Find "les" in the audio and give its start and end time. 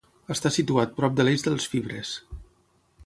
1.57-1.67